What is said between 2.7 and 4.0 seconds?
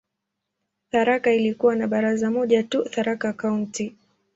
"Tharaka County".